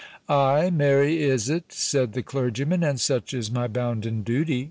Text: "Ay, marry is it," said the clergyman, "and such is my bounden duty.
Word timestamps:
"Ay, 0.27 0.71
marry 0.71 1.21
is 1.21 1.47
it," 1.47 1.65
said 1.71 2.13
the 2.13 2.23
clergyman, 2.23 2.81
"and 2.83 2.99
such 2.99 3.35
is 3.35 3.51
my 3.51 3.67
bounden 3.67 4.23
duty. 4.23 4.59